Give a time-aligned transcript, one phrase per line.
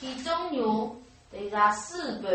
[0.00, 0.96] 体重牛
[1.30, 2.30] 得加四百。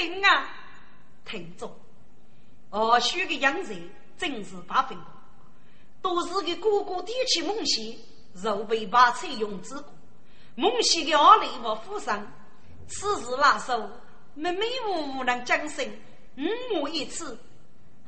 [0.00, 0.48] 一醒啊！
[1.26, 1.70] 听着，
[2.70, 3.76] 二叔的样子
[4.16, 5.04] 真是八分高，
[6.00, 7.84] 都是个哥哥提起梦想，
[8.42, 9.92] 肉被把菜用之过，
[10.54, 12.26] 梦想的二力我负伤，
[12.88, 13.88] 此时那时候
[14.34, 15.86] 妹妹无能将生，
[16.36, 17.38] 五母一次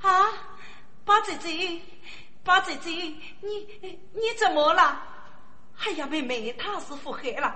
[0.00, 0.26] 啊！
[1.04, 1.80] 八姐姐，
[2.42, 5.02] 八姐姐，你你怎么了？
[5.84, 7.54] 哎呀，妹妹，他是腹黑了。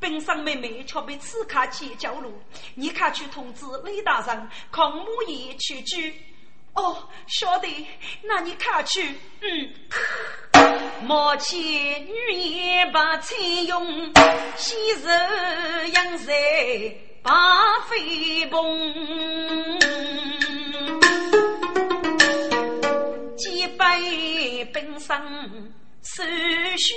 [0.00, 2.34] 本上妹妹却被刺卡起交路，
[2.74, 5.96] 你快去通知雷大人，抗母爷去救。
[6.74, 7.68] 哦，晓得，
[8.22, 9.14] 那你快去。
[9.40, 9.72] 嗯。
[11.02, 14.12] 莫欺女言把钱用，
[14.56, 16.34] 昔日养在
[17.22, 19.78] 把飞蓬。
[23.36, 23.96] 几百
[24.72, 25.79] 本上。
[26.02, 26.22] 手
[26.78, 26.94] 续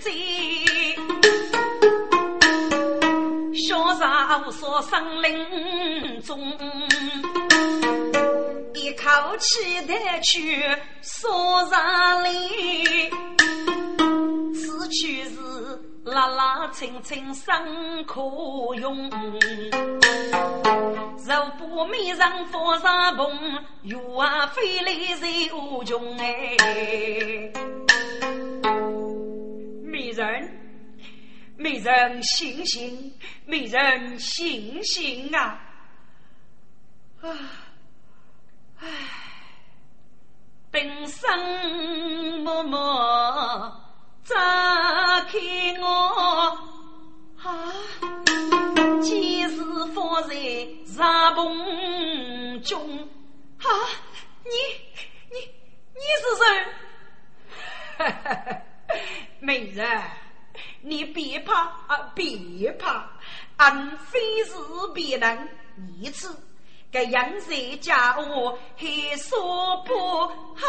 [0.00, 0.10] 在，
[3.54, 6.40] 小茶无所生林中，
[8.74, 9.06] 一口
[9.38, 10.64] 气带去
[11.02, 13.10] 说上里，
[14.54, 15.36] 此去是
[16.12, 18.22] 拉拉清清生可
[18.76, 19.10] 用，
[21.26, 26.56] 若不美人佛上 pom，月啊飞来谁无穷哎。
[29.84, 30.48] 美人，
[31.56, 33.12] 美人醒醒，
[33.44, 35.60] 美人醒醒啊！
[37.20, 37.28] 啊，
[38.80, 38.86] 唉，
[40.70, 43.87] 本生默默
[44.28, 45.38] 扎开
[45.80, 45.86] 我
[47.42, 47.72] 啊，
[49.00, 49.56] 几时
[49.94, 50.34] 放在
[50.94, 53.08] 茶棚中
[53.58, 53.66] 啊？
[54.44, 54.50] 你
[55.30, 55.38] 你
[55.94, 56.44] 你是谁？
[57.96, 58.62] 哈哈。
[59.40, 60.02] 美人，
[60.82, 63.10] 你别怕啊，别怕，
[63.56, 64.52] 俺非是
[64.94, 66.38] 别人，你此
[66.92, 70.62] 该养在家务还说不啊？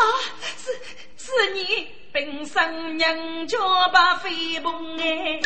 [0.55, 0.71] 是
[1.17, 3.57] 是你本身娘家
[3.93, 5.39] 把飞蓬哎，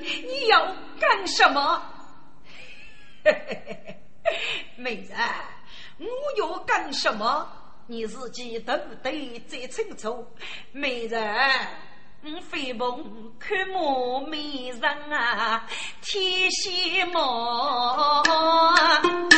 [0.00, 0.66] 你你要
[0.98, 1.82] 干什么？
[4.76, 5.18] 美人，
[5.98, 6.06] 我
[6.38, 7.46] 要干什么？
[7.86, 10.26] 你自己都得最清楚，
[10.72, 11.22] 美人，
[12.22, 15.66] 嗯，飞蓬看我美人啊，
[16.02, 19.28] 天仙梦，梦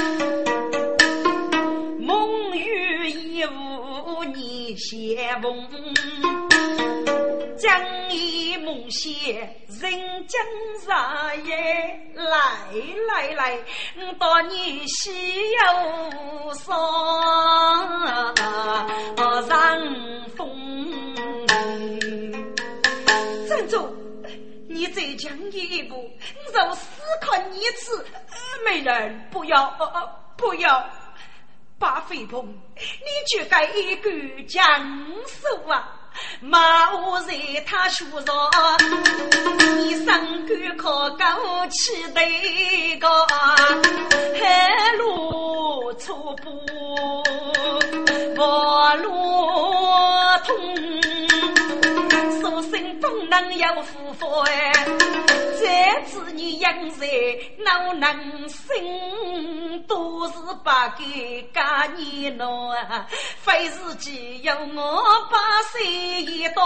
[4.91, 5.69] 你相逢。
[7.59, 9.13] 将一梦醒，
[9.81, 10.41] 人间
[10.77, 10.87] 日
[11.47, 12.25] 夜来
[13.09, 13.59] 来来，
[14.19, 16.73] 到你西游上
[19.43, 19.51] 上
[20.37, 20.39] 风。
[23.49, 23.89] 站住！
[24.69, 26.09] 你再讲一步，
[26.55, 28.07] 我死看你次。
[28.65, 29.69] 美人，不要，
[30.37, 30.89] 不要，
[31.79, 32.45] 把飞鹏，
[32.77, 34.11] 你就该一个
[34.49, 34.61] 将
[35.27, 35.95] 手啊！
[36.41, 37.33] 马我在
[37.65, 38.35] 他树上，
[39.77, 40.05] 你身
[40.77, 46.67] 高靠高起得高，海路粗布，
[48.37, 49.09] 马路
[50.45, 50.57] 通，
[52.41, 54.73] 说声风能有福福哎？
[55.61, 57.07] 这次你养在
[57.59, 58.67] 哪能生？
[60.19, 60.35] 我是
[60.65, 63.07] 把给家你弄啊！
[63.41, 65.39] 非是只有我把
[65.71, 65.87] 谁
[66.23, 66.61] 一刀，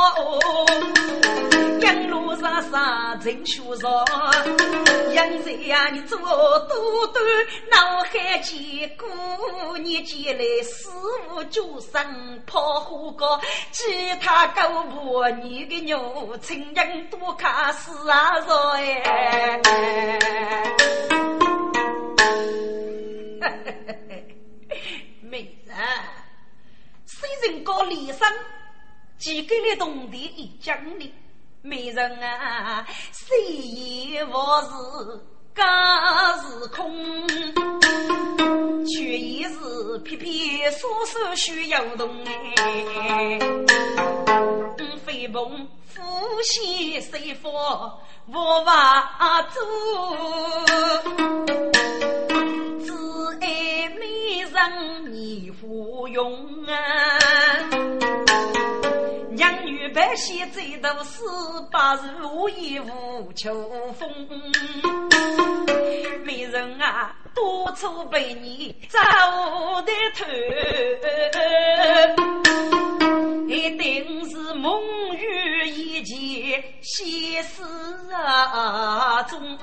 [1.80, 3.90] 养路上上真学上，
[5.12, 7.22] 养在呀你做多端，
[7.70, 10.88] 脑海间过年前来师
[11.28, 13.38] 傅就生跑火锅，
[13.70, 13.82] 其
[14.22, 19.60] 他狗婆你的牛亲人多看死啊说哎，
[27.42, 28.20] 身高离生，
[29.18, 31.12] 几个的动地一讲理，
[31.60, 35.31] 美人啊，谁也不是。
[35.54, 35.62] 假
[36.38, 37.26] 是空，
[38.86, 42.08] 却也是偏偏双手需要动
[42.56, 43.38] 哎。
[45.04, 47.52] 飞鹏呼吸随风
[48.28, 49.62] 无法做，
[52.84, 52.92] 只
[53.40, 56.72] 爱美人你芙蓉啊。
[59.42, 61.20] 养女百姓最多是
[61.72, 63.52] 八如意无秋
[63.94, 64.08] 风，
[66.24, 69.00] 美人啊，多愁被你找
[69.82, 70.24] 的头，
[73.48, 74.80] 一定是梦
[75.16, 77.64] 与一见，现实
[78.14, 79.58] 啊中。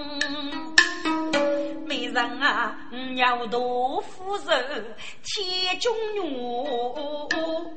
[2.19, 2.75] 美人啊，
[3.13, 7.71] 鸟多夫人，天中女，五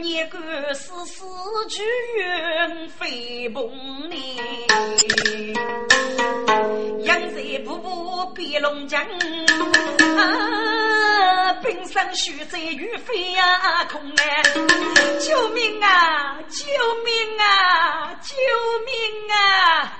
[0.00, 0.38] 年过
[0.74, 1.24] 世死
[1.70, 1.82] 去
[2.18, 4.36] 云飞蓬里，
[7.04, 9.02] 阳在步步变龙江，
[10.18, 14.42] 啊，冰山雪在雨飞呀空哎，
[15.20, 16.38] 救命啊！
[16.48, 16.64] 救
[17.04, 18.14] 命啊！
[18.22, 18.34] 救
[18.84, 18.94] 命
[19.32, 19.98] 啊！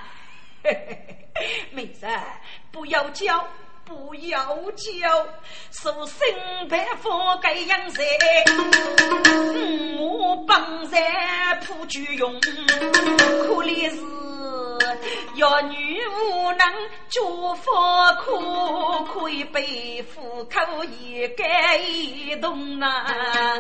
[1.73, 2.07] 妹子，
[2.73, 3.47] 不要叫，
[3.89, 4.39] 不要
[4.77, 5.27] 叫，
[5.71, 8.03] 受身白发该养色，
[9.99, 11.03] 我帮人
[11.65, 13.97] 铺酒用，可怜是
[15.37, 16.71] 要女无能
[17.09, 17.73] 做佛
[18.23, 23.55] 苦，可以背负口一盖一动啊！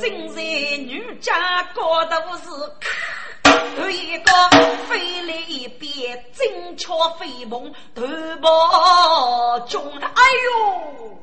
[0.00, 2.50] 真在女家高都是。
[3.78, 4.32] 有一个
[4.88, 8.06] 飞来一边，正巧飞梦头
[8.40, 11.18] 毛中，哎呦！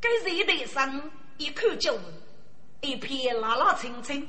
[0.00, 1.98] 该热的上一口酒，
[2.80, 4.28] 一片辣辣青青。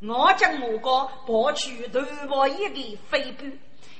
[0.00, 3.46] 我将我哥抱去头毛一个飞步，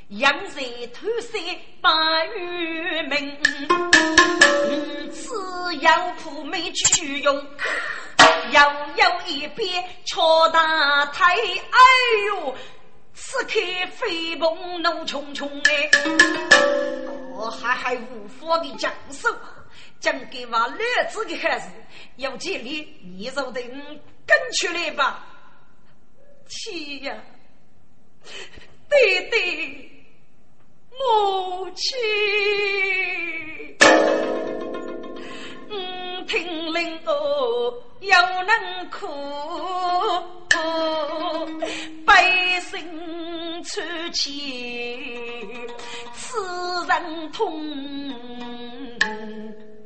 [0.08, 0.60] 养在
[0.92, 1.40] 头山
[1.80, 3.38] 把玉门，
[5.12, 7.46] 此要铺没去用。
[8.52, 8.60] 又
[8.96, 11.78] 有一边敲大腿，哎
[12.28, 12.54] 呦！
[13.14, 13.60] 此刻
[13.94, 15.90] 飞蓬怒冲冲哎，
[17.30, 19.28] 我还还无法的讲手，
[20.00, 21.68] 将给娃儿子的孩子
[22.16, 23.62] 要建立，你就得
[24.26, 25.26] 跟出来吧。
[26.48, 27.14] 天呀，
[28.88, 29.90] 对对，
[30.98, 31.98] 母亲。
[35.70, 39.06] 嗯，听令哦，又能哭，
[42.04, 43.80] 百姓出
[44.12, 44.98] 气，
[46.14, 46.38] 此
[46.86, 47.60] 人痛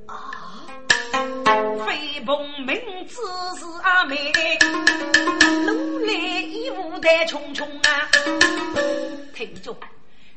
[0.06, 0.66] 啊！
[1.86, 3.20] 飞鹏名字
[3.58, 4.32] 是阿妹，
[5.64, 8.08] 努力一无代匆匆啊！
[9.34, 9.76] 听着，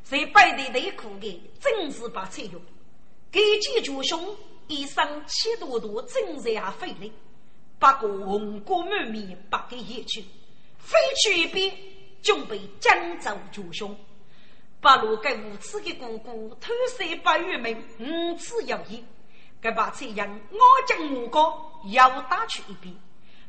[0.03, 2.61] 在摆的内裤的，真是把菜用，
[3.31, 4.35] 给几主兄。
[4.69, 7.09] 一生气多多，正在下飞来，
[7.79, 10.23] 八个红光满面，八个野犬
[10.77, 11.75] 飞去一边，
[12.21, 13.97] 准备江州救凶。
[14.79, 19.03] 八路给无耻的姑姑偷塞八月门，五次要赢，
[19.59, 20.57] 该把这样我
[20.87, 22.95] 将我高要打去一边，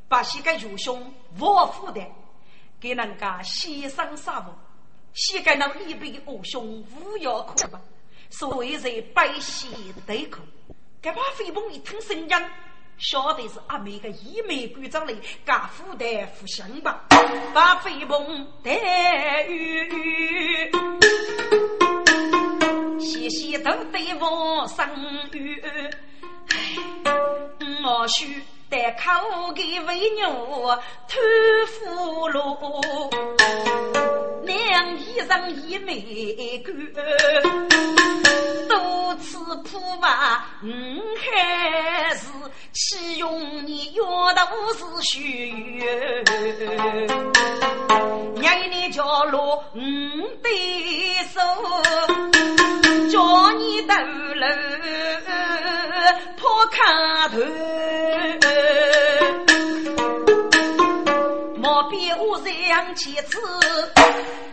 [0.08, 2.10] 把膝盖救凶我负担，
[2.80, 4.46] 给人家牺牲杀戮，
[5.12, 7.80] 膝盖那一边的恶凶无药可吧？
[8.30, 9.70] 所谓在百姓
[10.06, 10.40] 对口。
[11.02, 12.28] 这把飞鹏一听声音，
[12.98, 15.14] 晓得是阿妹个一枚鬼长来，
[15.46, 17.06] 家父代福相吧？
[17.54, 20.70] 把飞鹏带雨，
[23.00, 24.86] 细细都对我生
[25.32, 25.62] 雨。
[27.82, 31.18] 我须得靠给为牛偷
[31.66, 33.10] 俘虏。
[34.44, 36.72] 两衣裳一枚干，
[38.68, 42.26] 多次铺袜，嗯，还是
[42.72, 44.02] 岂用你约
[44.34, 45.84] 到无是虚。
[48.40, 49.78] 让你叫落五
[50.42, 50.50] 对
[51.34, 51.40] 手，
[53.10, 53.94] 叫你头
[54.34, 54.44] 颅
[56.36, 57.38] 破卡头。
[61.56, 63.38] 莫比我想起子。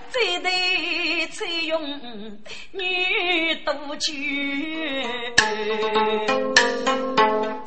[0.10, 1.82] 这对采用
[2.72, 4.14] 女多酒，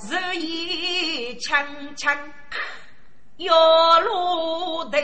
[0.09, 1.65] 日夜强
[1.97, 2.17] 强
[3.37, 5.01] 要落队，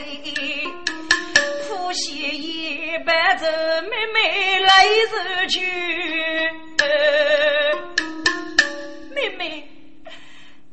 [1.69, 5.61] 呼吸一伴着妹妹来日去，
[9.17, 9.67] 妹妹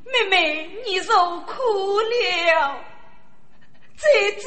[0.05, 1.55] 妹妹你受苦
[2.01, 2.77] 了，
[3.97, 4.05] 姐
[4.39, 4.45] 姐。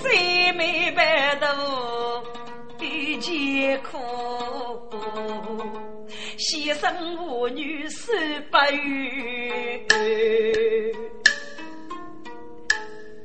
[0.00, 2.22] 最美白头
[2.78, 3.98] 的艰苦，
[6.38, 8.12] 牺牲妇女受
[8.48, 9.84] 不渝。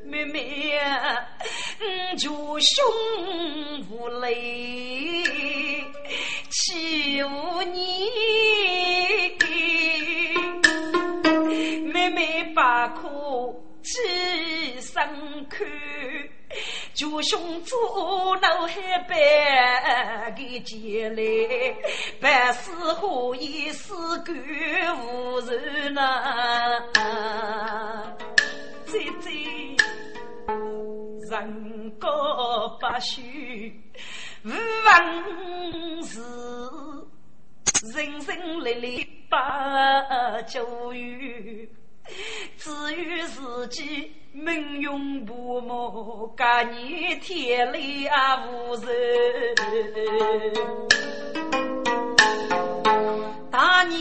[0.06, 1.24] 妹妹呀，
[2.18, 2.84] 就胸
[3.92, 5.77] 无泪，
[6.68, 7.80] 欺负你。
[11.94, 15.02] 妹妹把苦几声
[15.50, 15.66] 看。
[16.94, 21.22] 就兄做脑海白的结来，
[22.20, 23.94] 百事何以死
[24.24, 24.36] 干
[25.06, 26.02] 无人呐？
[28.88, 29.30] 姐姐，
[31.30, 32.08] 人高
[32.80, 33.74] 不虚，
[34.44, 34.50] 无
[34.86, 36.22] 妄事，
[37.96, 41.68] 人生历历把旧缘。
[42.58, 48.10] 至于自己命运不睦，隔年天雷也
[48.50, 48.88] 无人。
[53.52, 54.00] 大年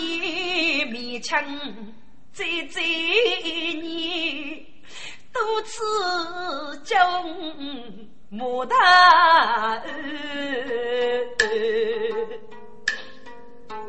[0.89, 1.43] 勉强
[2.33, 4.65] 再再年，
[5.33, 5.83] 多次
[6.85, 6.95] 叫
[8.31, 9.83] 牡丹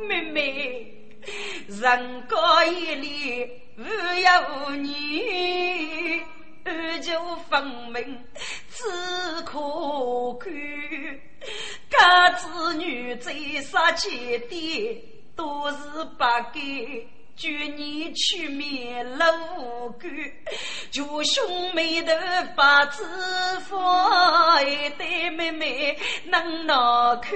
[0.08, 0.94] 妹妹，
[1.67, 3.50] 人高一里。
[3.79, 6.20] 无有你，
[6.65, 7.13] 二舅
[7.48, 7.63] 分
[7.94, 8.25] 明
[8.70, 8.84] 只
[9.44, 10.51] 可看。
[11.89, 14.10] 家子女在杀前
[14.50, 15.03] 的，
[15.36, 15.75] 都是
[16.17, 17.08] 不给。
[17.38, 19.25] 祝你去灭了
[19.58, 20.08] 无辜，
[20.91, 23.06] 就兄妹的把子
[23.70, 27.32] 放，一对妹妹能哪看？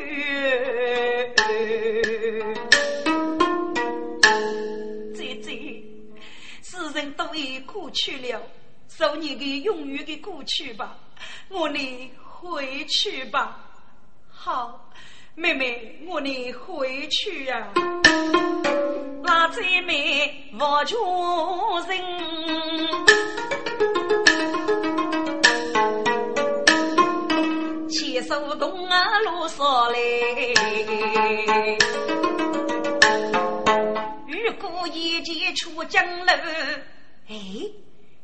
[6.93, 8.41] 人都已过去了，
[8.89, 10.97] 守你的永远的过去吧，
[11.47, 13.63] 我你回去吧。
[14.29, 14.90] 好，
[15.35, 17.71] 妹妹，我你回去呀。
[19.23, 20.97] 那姐妹我全
[21.87, 21.97] 人，
[27.89, 29.97] 牵手东啊路上来。
[34.27, 36.33] 如果一见出江楼，
[37.29, 37.35] 哎，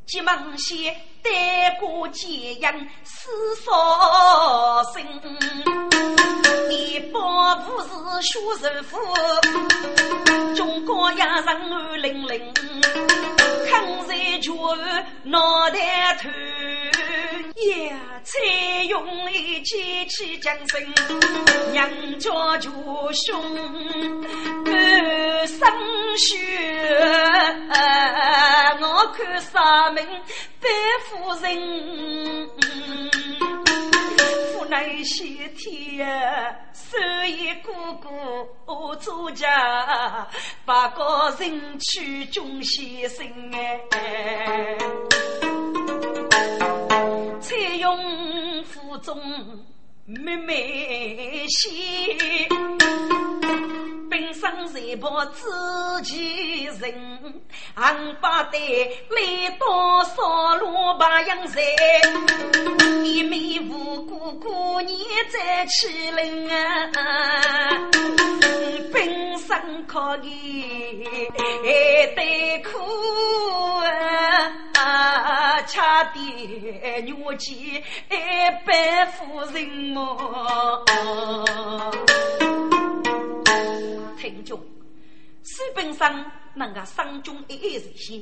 [0.07, 2.73] 急忙先带过解阳
[3.03, 5.03] 四少生，
[6.69, 7.87] 你保不是
[8.21, 8.97] 学人夫，
[10.55, 12.53] 中国呀人儿灵灵，
[13.69, 14.53] 抗在脚
[15.23, 16.29] 脑袋头。
[17.57, 18.37] 呀，采
[18.83, 20.93] 用一剑起江身，
[21.71, 22.69] 娘家舅
[23.13, 23.43] 兄
[24.63, 25.57] 满身
[26.17, 26.37] 血，
[28.79, 30.05] 我看杀命
[30.61, 30.69] 白
[31.05, 32.47] 夫人，
[34.53, 36.07] 父乃先天，
[36.73, 36.95] 守
[37.25, 40.27] 一哥哥做家，
[40.63, 45.46] 八个人去中先生哎。
[47.47, 49.17] 采用腹中
[50.05, 51.71] 妹妹心，
[54.17, 57.41] 本身才把自己人，
[57.75, 61.61] 俺把带来多少罗把洋财，
[63.03, 64.97] 一妹无辜过年
[65.29, 66.89] 再起灵啊，
[68.91, 71.03] 本身可以
[72.15, 72.79] 得苦
[74.73, 78.15] 啊，差点牛气一
[78.65, 80.83] 百夫人么？
[84.27, 84.59] 听众，
[85.41, 88.21] 书本上那个伤中一一日些，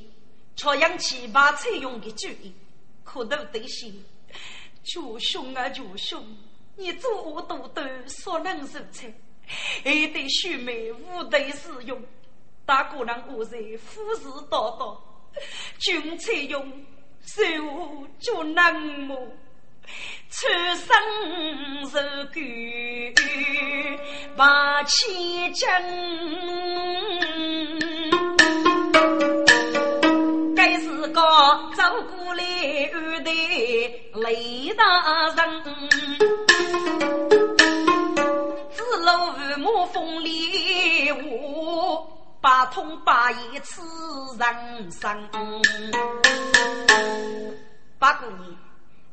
[0.56, 2.54] 朝阳七八采用的主意，
[3.04, 3.92] 可都得些。
[4.84, 6.24] 舅兄啊，舅兄，
[6.76, 9.12] 你做我多多所能如此，
[9.84, 12.00] 还得须眉无得使用。
[12.68, 14.96] 大姑娘我在虎视眈眈，
[15.80, 16.86] 君才用
[17.26, 17.42] 手
[18.20, 19.28] 就难磨。
[20.30, 20.86] 出生
[21.90, 22.00] 受
[22.34, 22.40] 苦，
[24.36, 25.68] 把千金。
[30.56, 31.22] 该是个
[31.76, 31.84] 走
[32.18, 32.44] 过来
[32.94, 33.32] 二代
[34.16, 34.84] 雷大
[35.36, 35.64] 人，
[38.72, 42.06] 子路父母风里舞，
[42.42, 43.82] 八通八义此
[44.38, 45.30] 人生。
[47.98, 48.65] 八姑娘。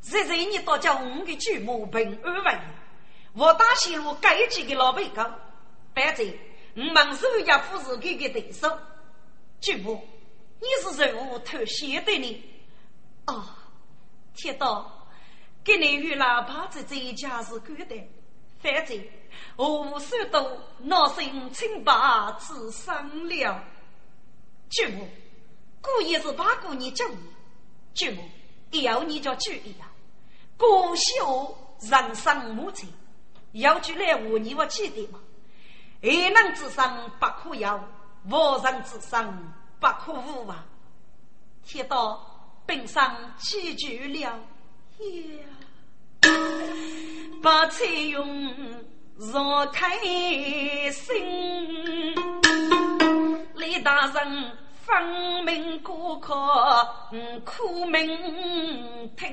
[0.02, 2.75] 现在你到叫我的舅母平安万
[3.35, 5.38] 我大西路该几个老辈讲，
[5.94, 6.35] 反正
[6.75, 8.68] 我们手家不是给个对手。
[9.61, 10.06] 舅母，
[10.61, 12.44] 你是任务特写的呢？
[13.26, 13.44] 哦，
[14.35, 15.09] 天道，
[15.62, 18.09] 给你与老婆子这一家是 good 的，
[18.61, 19.00] 反正
[19.54, 21.92] 我无所都闹心清白
[22.40, 23.64] 自伤了。
[24.68, 25.09] 舅母，
[25.80, 27.16] 故意是把姑娘叫你，
[27.94, 28.28] 舅母
[28.73, 29.91] 要你就注意啊。
[30.62, 32.88] 过修人生母亲，
[33.50, 35.19] 要句来和你我记得吗？
[36.02, 37.81] 爱人之生不可有，
[38.31, 40.64] 无人之生不可无啊！
[41.66, 42.25] 铁道
[42.64, 44.38] 本上记住了呀，
[47.42, 49.99] 把彩云若开
[50.92, 52.14] 心，
[53.57, 54.62] 李大人。
[54.85, 56.35] 分明过客，
[57.45, 58.09] 苦命
[59.17, 59.29] 听，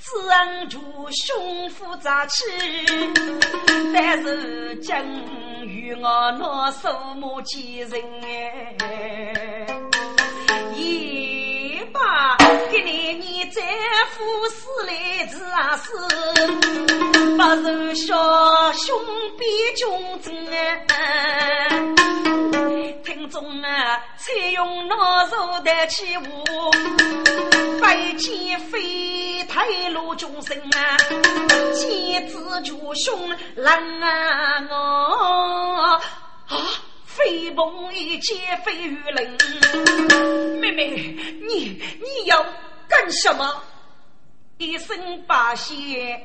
[0.00, 0.78] 只恩助
[1.10, 2.42] 兄父杂气，
[3.94, 4.94] 但是今
[5.62, 9.66] 与我那数目几人哎，
[10.74, 12.36] 一把
[12.70, 13.64] 给你你丈
[14.10, 15.96] 夫死来子啊死，
[17.36, 19.00] 不如小兄
[19.38, 21.70] 比君子哎
[23.02, 26.22] 听众啊，采用那肉的起舞，
[27.78, 30.96] 百剑飞太路众生啊，
[31.74, 34.74] 剑子就凶人啊我
[36.46, 36.56] 啊，
[37.04, 40.88] 飞鹏一剑飞雨林，妹妹
[41.46, 42.42] 你你要
[42.88, 43.62] 干什么？
[44.56, 46.18] 一身八仙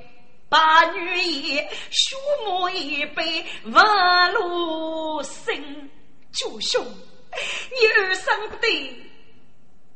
[0.48, 2.16] 八女爷，书
[2.46, 5.90] 墨一杯万路生。
[6.32, 6.86] 九兄，
[7.72, 8.68] 你二生不得，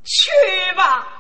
[0.04, 0.32] 去
[0.76, 1.20] 吧！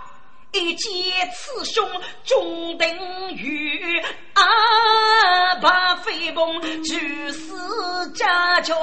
[0.52, 0.92] 一见
[1.32, 1.90] 雌雄
[2.24, 2.88] 中等
[3.36, 4.00] 于
[4.36, 7.00] 阿爸飞鹏，就
[7.32, 8.76] 是家教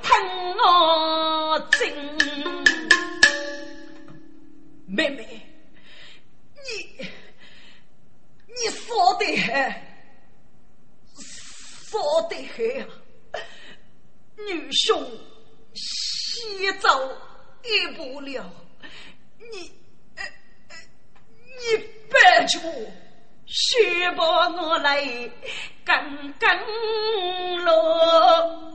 [0.00, 1.92] 疼我真。
[4.86, 5.26] 妹妹，
[6.54, 7.04] 你
[8.46, 9.74] 你说的很，
[11.90, 12.88] 说的很。
[14.46, 15.04] 女兄，
[15.78, 16.88] 西走
[17.62, 18.44] 一步了，
[19.38, 19.72] 你，
[21.58, 21.78] 你
[22.10, 22.58] 别住，
[23.46, 25.00] 许把我来
[25.84, 28.74] 跟跟喽。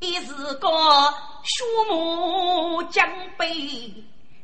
[0.00, 0.68] 一是个
[1.44, 3.46] 树木将被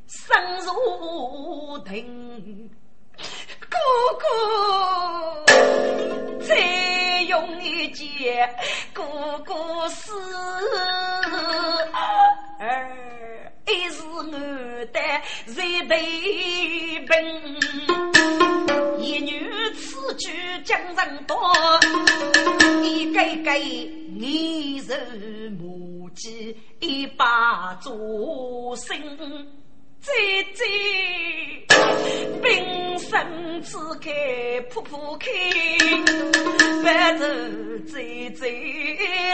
[0.06, 2.70] 深入庭。
[7.90, 8.48] 姐
[8.92, 9.02] 哥
[9.44, 10.12] 哥死，
[12.58, 14.30] 儿一是我的
[15.46, 17.14] 热对本，
[18.98, 20.32] 一女此举
[20.64, 21.36] 将人多，
[22.82, 23.52] 一个个
[24.16, 28.96] 你是母鸡，一把做生。
[30.00, 30.12] 姐
[30.54, 30.64] 姐，
[32.40, 35.28] 冰山之开瀑布开，
[36.84, 38.46] 白昼姐姐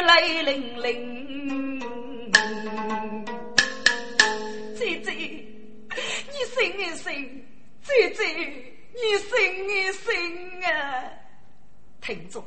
[0.02, 1.80] 泪淋淋。
[4.74, 7.46] 姐姐，你醒一醒！
[7.82, 8.24] 姐姐，
[8.94, 9.32] 你醒
[9.68, 11.04] 一醒啊！
[12.00, 12.42] 听着，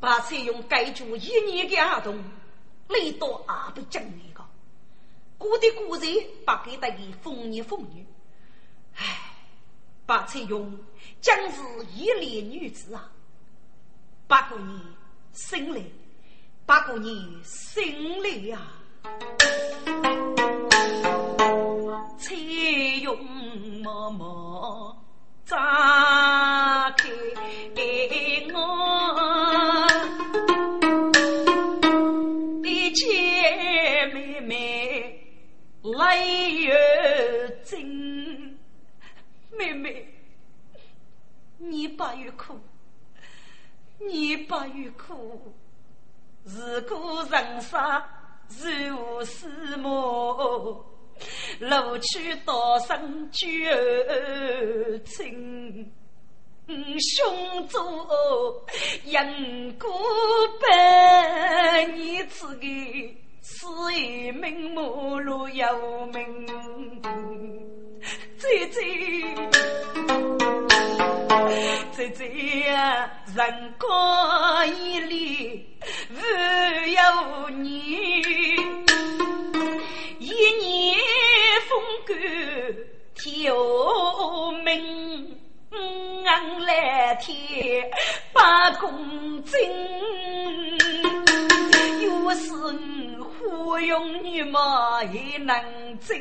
[0.00, 2.22] 把采用盖住一年的儿童，
[2.88, 4.02] 累到阿不讲
[5.38, 6.12] 古的古人
[6.44, 8.04] 把给他的风言风语
[8.96, 9.04] 唉
[10.04, 10.76] 把崔勇
[11.20, 11.62] 将是
[11.94, 13.10] 一列女子啊。
[14.26, 14.78] 八个你
[15.32, 15.90] 心累
[16.66, 18.60] 八个你心累呀
[22.18, 22.34] 车
[23.02, 23.16] 容
[23.82, 24.94] 嬷嬷
[25.46, 27.08] 扎克
[27.74, 29.88] 给我
[32.62, 33.27] 的去
[35.98, 38.56] 来月经，
[39.50, 40.06] 妹妹，
[41.58, 42.56] 你不要哭，
[43.98, 45.52] 你不要哭，
[46.44, 48.02] 如果人生
[48.46, 50.84] 如似梦，
[51.58, 53.48] 路去道生旧
[55.04, 55.92] 情。
[56.68, 58.06] 胸中
[59.04, 59.90] 因果
[60.60, 62.66] 百你此个
[63.50, 63.64] 是
[63.98, 66.46] 一名母路有名，
[68.36, 68.78] 姐姐，
[71.96, 72.28] 姐姐
[72.68, 73.88] 呀，人过
[74.66, 75.66] 一里
[76.10, 76.16] 无
[76.90, 78.20] 有你，
[80.18, 80.28] 一
[80.60, 80.98] 年
[81.68, 82.14] 风干
[83.14, 83.50] 天
[84.62, 85.38] 明。
[86.24, 87.90] 俺来天
[88.32, 89.58] 八公斤，
[92.02, 92.52] 又是
[93.68, 95.54] 花容女貌也能
[95.98, 96.18] 争，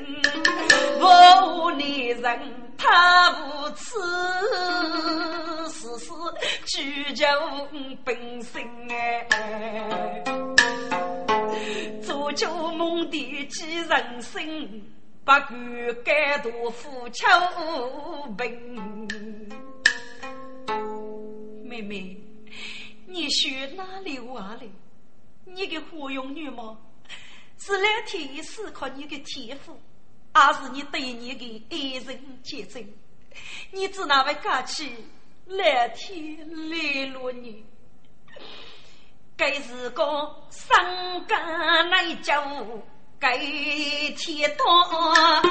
[0.99, 1.79] 我男
[2.37, 2.39] 人
[2.77, 3.97] 他无耻，
[5.69, 6.11] 事事
[6.65, 7.25] 追求
[8.03, 10.21] 本性哎，
[12.03, 14.93] 做旧梦的几人心。
[15.23, 15.41] 不管
[16.03, 17.25] 该多富求
[18.37, 19.07] 贫，
[21.63, 22.17] 妹妹，
[23.05, 24.67] 你学哪里话来？
[25.45, 26.77] 你的花容女貌
[27.59, 29.79] 是来天是靠你的天赋，
[30.33, 32.87] 还是你对你的爱人结真？
[33.71, 34.91] 你只那位假期
[35.45, 37.63] 蓝天来落你，
[39.35, 40.03] 该是个
[40.49, 42.81] 伤感内疚。
[43.19, 45.41] 该天到，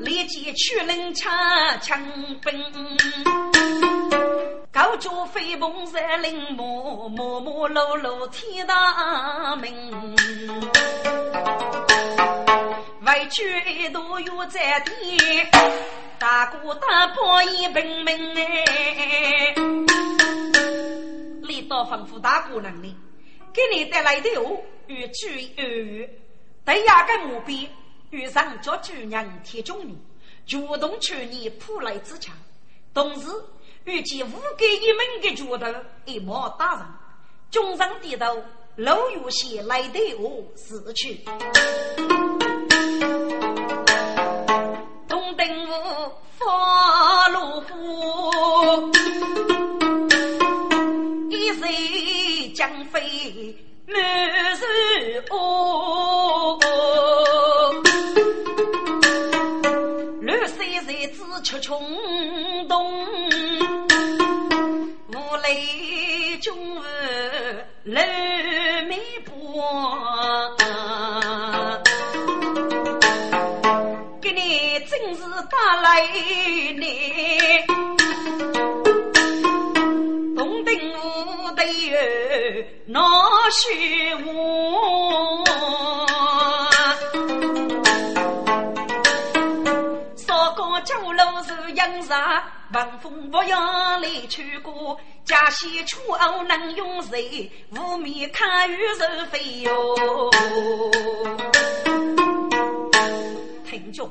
[0.00, 1.32] 立即去领枪
[1.80, 1.98] 枪
[2.42, 3.95] 兵，
[4.76, 9.72] 高脚飞鹏在林木，木木碌碌天大明。
[13.00, 15.50] 为救一朵月在天，
[16.18, 19.54] 大哥大伯一本命哎，
[21.40, 22.94] 李道吩咐大姑娘哩，
[23.54, 26.10] 给你带来的哦，越聚越远。
[26.66, 27.56] 对亚个目标，
[28.10, 29.96] 遇上叫主人铁中女，
[30.46, 32.34] 主动去你扑来之强，
[32.92, 33.28] 同时
[33.86, 35.66] 预计五个一门的拳头
[36.06, 36.84] 一毛打人，
[37.52, 38.42] 中上低头，
[38.74, 41.20] 老有些来对我死去。
[45.08, 48.90] 东登武发路虎，
[51.30, 53.56] 一岁将飞。
[53.88, 54.64] 满是
[55.30, 56.58] 恶，
[60.22, 61.80] 绿水水只吃冲
[62.66, 63.45] 动，无
[65.46, 66.84] 泪中儿
[67.84, 68.02] 泪
[68.88, 69.30] 眉波，
[74.20, 76.84] 给你真是打来呢。
[82.88, 83.00] 那
[83.50, 83.68] 是
[84.24, 85.44] 我，
[90.16, 92.42] 少个酒楼是养杀，
[92.76, 97.50] 闻风不要来去过，家西出傲能用谁？
[97.70, 100.30] 无面看雨是非哟。
[103.64, 104.06] 听着，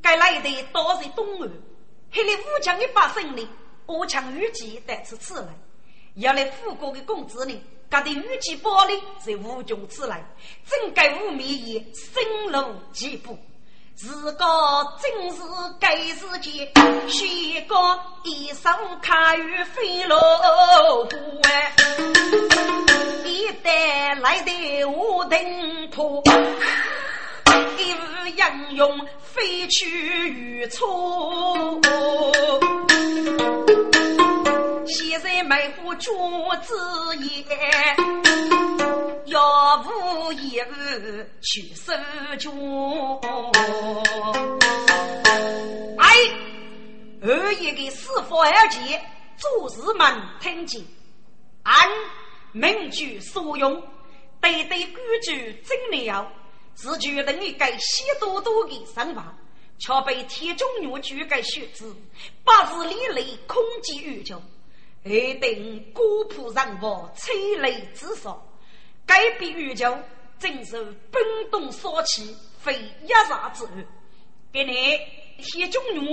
[0.00, 1.50] 该来的都是东岸，
[2.12, 3.48] 黑里武强一把胜利，
[3.86, 5.48] 我强预计带次此来。
[6.14, 10.24] 要来富国的公子呢，他的玉器宝哩是无穷之来，
[10.68, 13.36] 真该无面也深入几步。
[13.94, 14.44] 自个
[15.00, 15.42] 正是
[15.78, 16.72] 该世界，
[17.06, 17.76] 虚个
[18.24, 18.68] 一手
[19.00, 21.08] 卡于飞罗湖
[21.44, 21.72] 哎，
[23.24, 26.22] 一旦来的无定土，
[27.78, 31.80] 一无英勇飞去如初。
[34.92, 36.12] 现在梅花竹
[36.62, 36.76] 子
[37.16, 37.46] 叶，
[39.24, 40.64] 要无一物
[41.40, 41.94] 去收
[42.38, 43.18] 住。
[45.98, 46.14] 哎，
[47.22, 49.00] 二爷的师傅二姐，
[49.38, 50.82] 做事们听见，
[51.62, 51.88] 按
[52.52, 53.82] 名句所用，
[54.42, 56.30] 对对规矩真了，
[56.76, 59.22] 是决定一个喜多多的生活。
[59.78, 61.96] 却被铁中女举个血字，
[62.44, 64.40] 八字里内空寂宇宙。
[65.04, 68.40] 一定孤仆人物，催泪之说，
[69.04, 69.98] 改变宇宙，
[70.38, 73.86] 正是奔动所起，非一杀之案。
[74.52, 74.98] 给你
[75.42, 76.08] 铁中女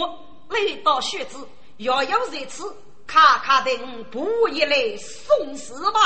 [0.49, 1.47] 来到血子，
[1.77, 2.75] 遥遥在此，
[3.05, 5.99] 卡卡的我不一来送死吧！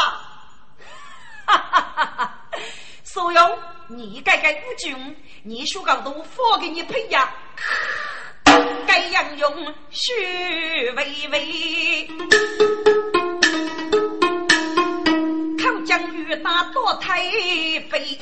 [1.45, 2.47] 哈哈哈哈！
[3.03, 7.33] 所用你改改不军，你说高度，发 给你配呀。
[8.87, 10.11] 该样用虚
[10.91, 12.07] 微微。
[15.57, 17.21] 抗将与打多太
[17.89, 18.17] 飞，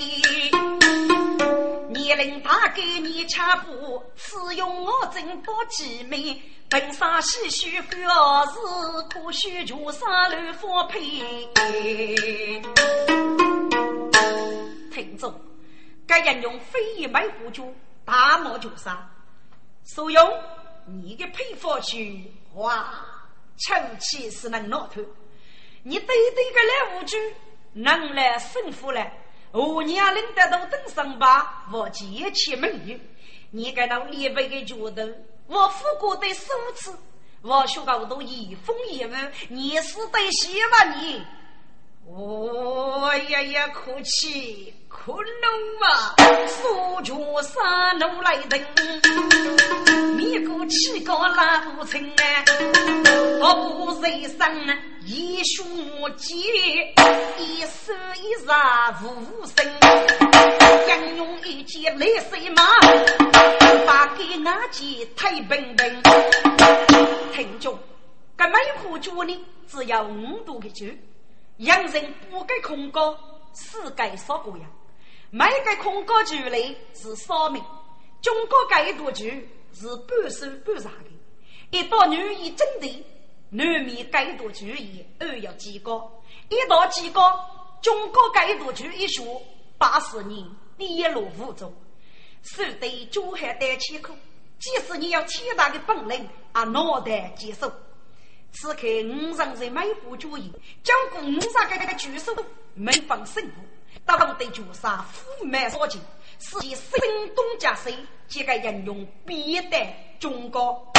[1.89, 6.41] 年龄大给你吃苦，使用我真不机敏。
[6.69, 7.99] 本上是虚表
[8.45, 8.57] 示
[9.09, 10.99] 可虚求上楼发配。
[14.93, 15.33] 听着，
[16.07, 17.61] 该人用非一买护具，
[18.05, 19.05] 大骂就杀。
[19.83, 20.39] 所用
[20.85, 22.93] 你的配方去，哇，
[23.57, 25.01] 臭气是能拿头。
[25.83, 27.35] 你对对个来无惧，
[27.73, 29.11] 能来胜负来。
[29.51, 32.99] 我娘领得到登上吧，我结起美女。
[33.49, 35.09] 你给那李白的脚头。
[35.47, 36.97] 我富过的数次，
[37.41, 39.09] 我学个都一风一雨，
[39.49, 41.21] 你是得希望你。
[42.05, 46.15] 我呀呀，可气可怒啊！
[46.47, 48.49] 苏州山路来人，
[50.31, 52.45] 一个七个拉不成啊？
[53.41, 55.61] 我不人生一书
[56.15, 56.37] 记，
[57.37, 59.65] 一手一杀无声，
[60.87, 62.63] 杨勇一剑来水马，
[63.85, 66.01] 把给那姐太笨笨。
[67.33, 67.77] 听众，
[68.37, 70.85] 这梅花脚呢，只要五度的酒。
[71.57, 73.13] 洋人不给空高，
[73.53, 74.61] 世界少个样。
[75.29, 77.61] 每个空高距离是少命，
[78.21, 79.11] 中国这一多
[79.73, 81.09] 是半生半上的。
[81.71, 83.05] 一到女医诊的，
[83.49, 86.21] 难免该多注意，二要提高。
[86.49, 89.23] 一到提高，中国该多注意学，
[89.77, 90.45] 八十年
[90.77, 91.73] 第一路辅助，
[92.79, 94.13] 得珠海带千苦。
[94.59, 96.21] 即使你有天大的本领，
[96.55, 97.71] 也难得接受。
[98.51, 100.53] 此刻五上人每步脚印，
[100.83, 102.35] 将过五上个那个举手，
[102.73, 103.51] 没放生活，
[104.05, 106.01] 当得脚杀，虎满烧尽。
[106.41, 106.99] 是以声
[107.35, 107.95] 东击西，
[108.27, 109.77] 这个应用必得
[110.19, 110.91] 中国，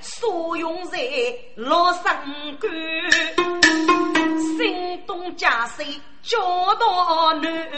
[0.00, 0.98] 所用在
[1.56, 2.04] 落上
[2.60, 2.72] 官，
[4.40, 5.46] 声东击
[5.76, 6.38] 西脚
[6.78, 7.68] 到南，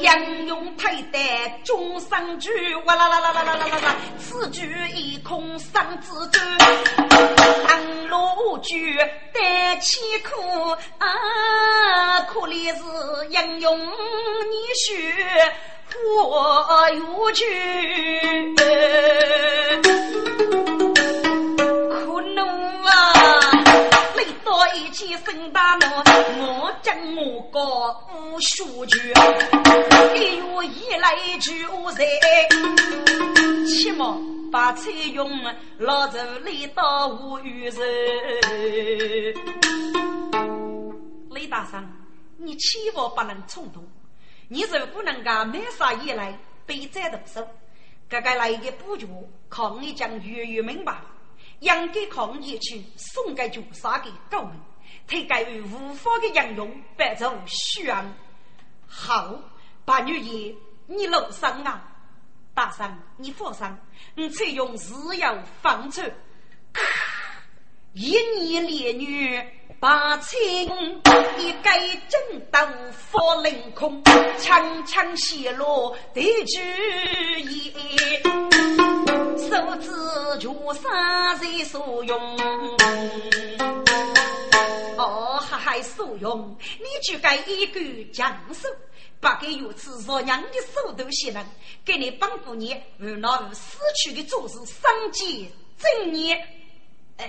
[0.00, 3.96] 英勇佩戴终身具，哇啦啦啦啦啦啦啦啦！
[4.18, 6.38] 此举一空三字句，
[7.66, 8.96] 唐罗句
[9.32, 12.20] 得千苦啊！
[12.28, 12.82] 可怜是
[13.30, 15.52] 英勇你学
[16.16, 17.44] 我有句，
[24.94, 25.86] 起分大怒，
[26.38, 28.96] 我将我高无数句。
[30.14, 31.50] 一月以来就
[31.90, 32.06] 在，
[33.66, 34.16] 起码
[34.52, 35.28] 把菜用
[35.78, 37.82] 老子累到无余人。
[41.30, 41.84] 雷大生，
[42.36, 43.84] 你千万不能冲动，
[44.46, 47.44] 你如果能够没啥以来备战动手，
[48.08, 49.08] 这个来的补救，
[49.50, 50.98] 抗议将越越明白。
[51.60, 54.52] 应该抗议去送给屠杀给高门，
[55.06, 58.14] 推给予无法的应用，白做虚安。
[58.86, 59.34] 好，
[59.84, 60.54] 八女爷，
[60.86, 61.82] 你楼上啊，
[62.54, 63.66] 大山，你放心，
[64.14, 66.02] 你采用自由方策，
[67.92, 69.42] 一年连女
[69.78, 70.40] 把青
[71.38, 74.02] 一改正道佛凌空，
[74.38, 76.60] 枪枪泄落得主
[77.40, 77.72] 意，
[79.36, 79.90] 手指
[80.40, 80.48] 绝
[80.80, 82.36] 杀谁所用？
[85.04, 86.56] 哦，还所用？
[86.78, 87.80] 你就该一个
[88.12, 88.68] 强手。
[89.20, 91.46] 不给如此若娘的手段些人，
[91.82, 96.34] 给你帮助你，无脑无死去的做事，生计正业。
[97.16, 97.24] 哎，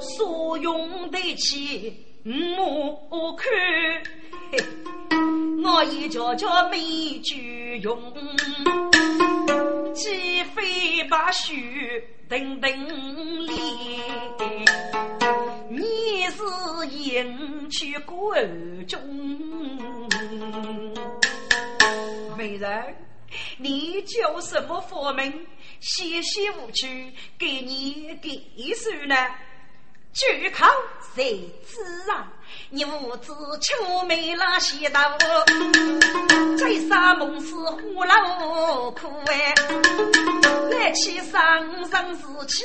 [0.00, 3.48] 所用得起莫看，
[5.62, 8.12] 我一脚脚没句用，
[9.94, 14.00] 鸡飞把须等等里。
[15.74, 19.00] 你是迎去关中，
[22.36, 22.94] 美人，
[23.56, 25.46] 你叫什么佛名？
[25.80, 28.28] 谢谢无趣，给你给
[28.74, 29.16] 手呢？
[30.12, 30.66] 举口
[31.14, 31.80] 谁知
[32.10, 32.30] 啊？
[32.68, 33.32] 你无知
[33.62, 35.00] 秋梅拉西道，
[36.58, 39.54] 在沙梦是虎老苦哎，
[40.70, 42.62] 来去生生死去，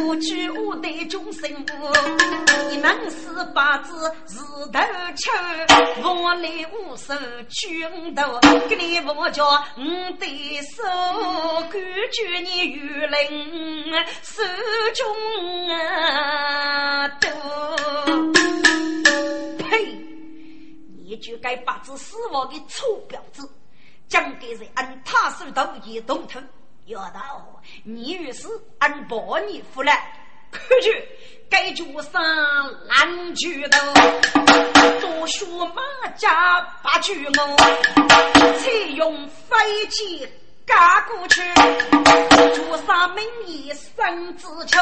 [0.00, 4.38] 无惧无对众生无，一能是八字是
[4.72, 4.78] 头
[5.16, 5.30] 丑，
[6.02, 7.14] 我来无手
[7.48, 9.44] 军头，给你我叫
[9.76, 9.82] 五
[10.18, 10.82] 对手，
[11.70, 11.72] 感
[12.12, 14.42] 觉你玉林手
[14.94, 17.28] 中啊都。
[21.04, 23.50] 你就该把这死亡的臭婊子，
[24.08, 26.38] 将给人按他手头一动头，
[26.88, 28.48] 丫道，你遇事
[28.78, 30.14] 俺保你夫来。
[30.50, 31.08] 可去
[31.50, 32.22] 该就上
[32.86, 33.78] 蓝巨头，
[34.98, 37.56] 多说马家八句我，
[38.58, 40.26] 采用飞机。
[40.68, 41.42] 赶过去，
[42.54, 44.78] 桌上明义生子秋，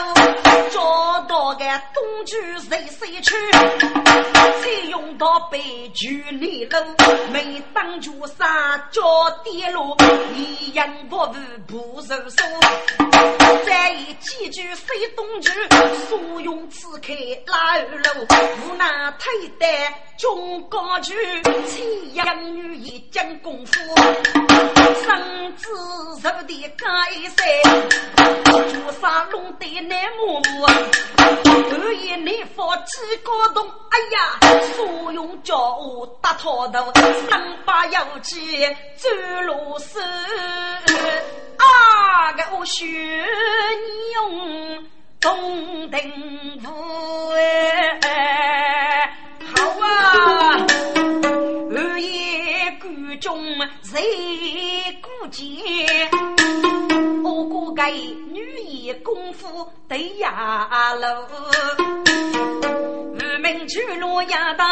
[0.73, 2.37] 找到个东居
[2.69, 3.35] 谁谁去？
[3.53, 6.81] 再用到北居里路，
[7.33, 8.49] 每当桌上
[8.91, 9.97] 叫跌落，
[10.35, 11.33] 一言不发
[11.69, 12.45] 不收手。
[13.65, 15.51] 再以几句非东居，
[16.09, 17.13] 所用此刻
[17.47, 18.27] 拉二路，
[18.65, 18.85] 无奈
[19.21, 19.67] 推得
[20.19, 21.15] 中高举，
[21.69, 23.81] 七养女一将功夫，
[24.95, 25.67] 生子。
[26.17, 26.87] 自受的改
[27.37, 27.39] 善，
[28.71, 30.69] 朱砂弄得难磨磨。
[31.17, 36.93] 半夜内发几个洞，哎呀，所用叫我打头头，
[37.29, 38.65] 三把腰机
[38.97, 39.09] 走
[39.43, 40.01] 路手。
[41.59, 44.85] 啊个我学你用
[45.21, 47.31] 铜钉斧
[48.03, 49.11] 哎，
[49.55, 50.67] 好啊，
[51.75, 52.71] 二爷
[53.19, 53.43] 中
[53.83, 54.01] 谁？
[55.31, 55.47] 见
[57.25, 57.83] 我哥个
[58.31, 61.27] 女艺功夫对呀喽，
[63.15, 64.65] 无名去洛阳大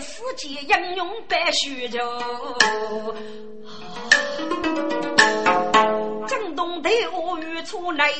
[0.00, 1.98] 世界英勇白须着，
[6.78, 8.10] 江东的我遇出来，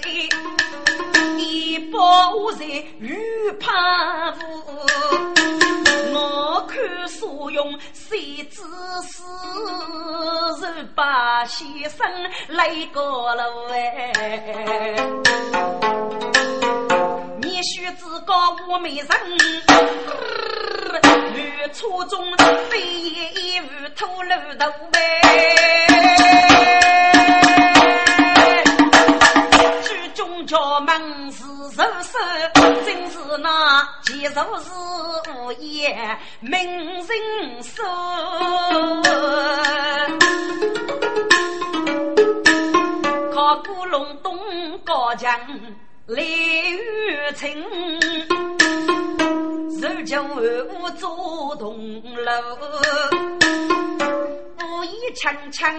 [1.37, 2.65] 一包在
[2.99, 4.65] 玉盘屋。
[6.13, 8.19] 我看所用谁
[8.51, 8.63] 知
[9.03, 9.23] 是
[10.59, 12.07] 是把先生
[12.49, 14.97] 来过了哎，
[17.41, 19.09] 你须知高我美人，
[21.35, 22.37] 女初中
[22.71, 24.99] 飞一舞吐露头呗。
[34.39, 34.71] 技术
[35.25, 37.85] 是无言明人说。
[43.33, 45.29] 靠古龙东高墙
[46.07, 47.65] 来雨晴，
[49.81, 50.29] 如今万
[50.69, 52.33] 物做同楼，
[54.63, 55.75] 乌衣长长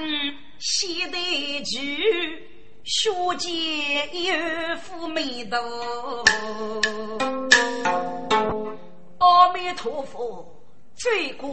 [0.59, 2.58] 西得去。
[2.83, 5.57] 学姐有福眉头，
[9.19, 10.63] 阿弥陀佛，
[10.95, 11.49] 罪过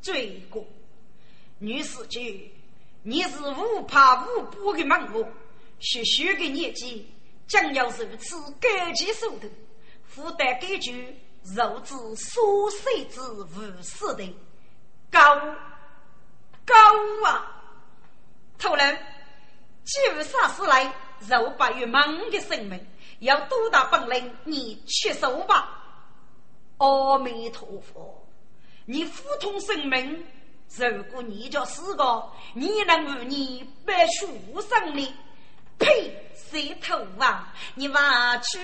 [0.00, 0.64] 罪过。
[1.58, 2.20] 女施主，
[3.02, 5.26] 你是无怕无怖的门户，
[5.78, 7.12] 学学的年纪
[7.48, 9.50] 将要如此高级手段，
[10.06, 11.18] 负担该局
[11.56, 12.78] 肉质所受
[13.08, 14.24] 之无私的
[15.10, 15.20] 高
[16.64, 16.74] 高
[17.26, 17.62] 啊！
[18.58, 18.96] 突然。
[19.84, 20.92] 就啥事来，
[21.28, 22.78] 肉白于梦的生命，
[23.18, 25.76] 有多大本领，你去受吧。
[26.78, 28.26] 阿弥陀佛，
[28.86, 30.24] 你普通生命，
[30.76, 34.28] 如果你叫死个，你能为你白书
[34.60, 35.14] 生呢？
[35.80, 36.16] 呸！
[36.50, 37.52] 谁头啊！
[37.74, 38.58] 你挖去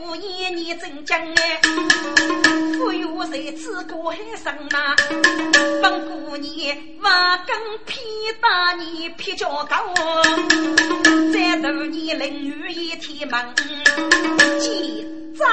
[0.00, 1.60] 无言，你真讲哎！
[2.76, 4.96] 忽悠谁此过海上呐？
[5.80, 8.00] 本姑娘挖根劈
[8.40, 9.94] 打你劈脚高，
[11.32, 13.54] 再斗你淋雨一天忙，
[14.60, 15.44] 急走。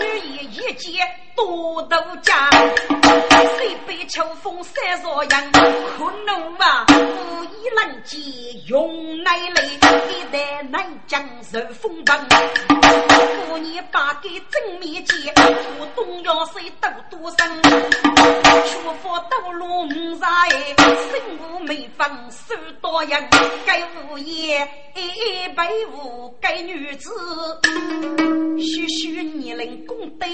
[0.00, 2.50] 女也一见多头家，
[3.58, 5.52] 谁被秋风扇着阳？
[5.52, 6.86] 可怒啊！
[6.88, 8.18] 无意冷见
[8.68, 12.26] 用奶泪，一代南疆受风棒。
[13.48, 15.34] 过年八给正面见，
[15.78, 17.62] 我东阳水多多生。
[17.62, 23.22] 出发到龙山，身无美芳手多样，
[23.66, 27.10] 该无言一辈无该女子，
[28.58, 29.76] 许许年龄。
[29.86, 30.26] 功德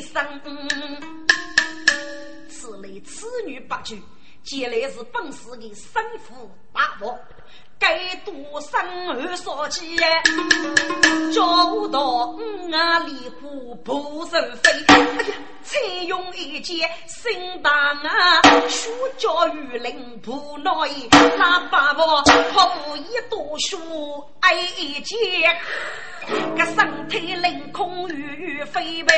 [0.00, 0.24] 深，
[2.48, 4.02] 此类此女八句，
[4.44, 7.18] 将来是本市的生父大王，
[7.78, 9.96] 该多生儿少气，
[11.32, 12.40] 教导五
[12.72, 14.70] 啊里虎不是非。
[14.88, 23.78] 哎呀，采用一件新大啊，书教育灵不恼意，那八婆可以多书
[24.40, 25.16] 爱一件。
[26.56, 29.14] 个身体凌空欲飞呗！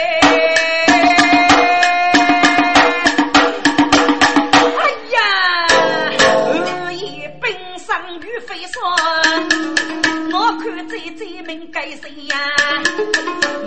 [10.32, 12.36] 我看这这命该谁呀？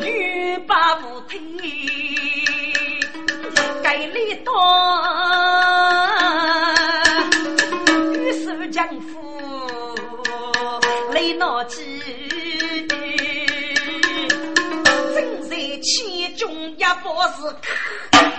[0.01, 1.39] 欲把不退，
[3.83, 4.51] 该里多，
[8.13, 9.11] 欲守江湖，
[11.13, 12.01] 雷闹起。
[16.35, 17.37] 中也不是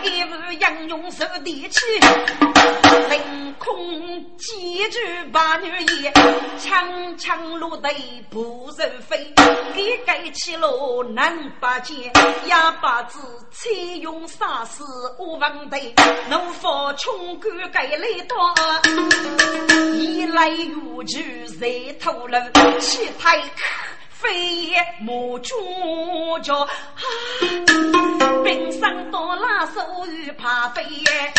[0.03, 1.81] 一无英勇受地气，
[3.65, 5.71] 空几句把女
[6.03, 6.13] 爷，
[6.59, 7.89] 枪枪落地
[8.29, 9.33] 不人飞，
[9.75, 12.13] 给盖起了难把见，
[12.47, 13.19] 哑巴子
[13.51, 13.71] 采
[14.03, 14.85] 用杀死
[15.19, 15.95] 无问题，
[16.29, 18.37] 怒发冲冠盖来刀，
[19.95, 22.37] 一来如炬在头颅，
[22.81, 23.65] 气太可
[24.15, 25.55] 飞也莫住
[26.43, 26.69] 脚，啊！
[28.45, 29.81] 冰山多拉手
[30.27, 31.33] 又怕飞耶，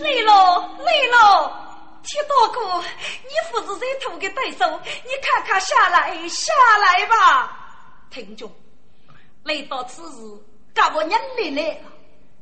[0.00, 1.64] 累了累了。
[2.04, 7.58] 铁大哥，你父子在土的对手，你看看下来下来吧。
[8.08, 8.50] 听着，
[9.42, 10.18] 来到此时，
[10.72, 11.76] 干我娘来了。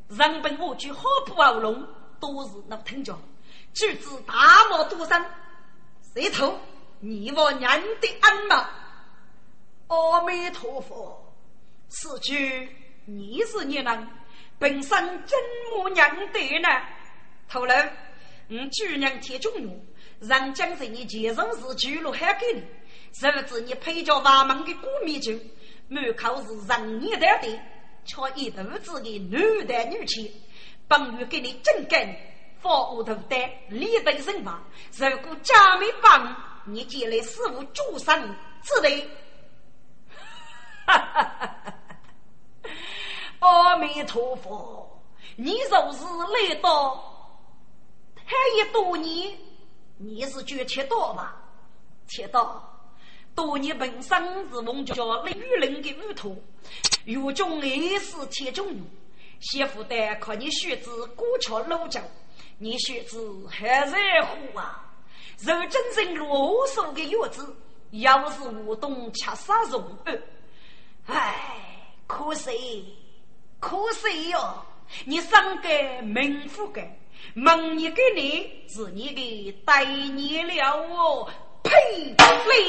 [0.08, 1.84] 人本我句好不好龙，
[2.20, 3.18] 都是那听着，
[3.72, 5.24] 举止大模多山，
[6.14, 6.56] 谁头
[7.00, 8.68] 你我娘的恩嘛？
[9.88, 11.32] 阿弥陀佛，
[11.88, 12.68] 此句
[13.04, 14.08] 你是你人，
[14.58, 15.38] 本身真
[15.70, 16.68] 母娘的呢。
[17.48, 17.92] 头人，
[18.48, 19.86] 你举娘贴中用，
[20.20, 22.62] 让将在你前生是举路还给你，
[23.20, 25.32] 甚至你配叫瓦门的古米酒，
[25.86, 27.48] 门口是人年代的，
[28.04, 30.34] 却一肚子的男男女气，
[30.88, 32.16] 本欲给你正根，
[32.58, 33.36] 发屋头的
[33.68, 34.64] 立本身吧。
[34.96, 39.08] 如果家没帮，你你借来师傅助身之类。
[40.86, 42.68] 哈哈哈！
[43.40, 45.02] 阿弥陀佛，
[45.36, 46.04] 你就是
[46.48, 47.02] 来到
[48.14, 49.36] 太一多年，
[49.98, 51.36] 你是觉切到吧？
[52.06, 52.72] 切到。
[53.34, 54.18] 多年本身
[54.50, 56.34] 是孟叫雷雨林的乌托，
[57.04, 58.80] 如今也是铁中用。
[59.40, 62.00] 媳妇的看你学子过桥路走，
[62.56, 64.82] 你学子还在乎啊？
[65.38, 66.26] 如真正如
[66.66, 67.54] 数的月子，
[67.90, 69.84] 要是无动吃杀肉。
[71.06, 71.34] 唉，
[72.06, 72.96] 可惜，
[73.60, 74.64] 可惜哟！
[75.04, 76.80] 你生个名副个，
[77.34, 81.28] 蒙你给你是你的待你了哦。
[81.62, 82.14] 呸！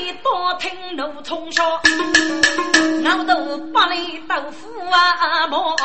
[0.03, 5.75] 你多听奴从小，我都把你豆腐啊磨，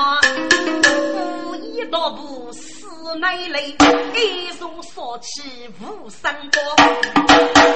[1.45, 2.82] 故意道不死
[3.17, 3.77] 内里，
[4.15, 6.77] 一手烧起无声光，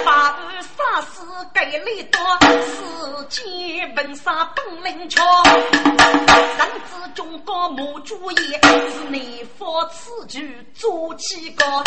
[0.05, 1.23] 把二杀死
[1.53, 2.19] 给来到，
[2.63, 11.83] 世间本杀本领强，人之中高莫主意，是你发此句做起高，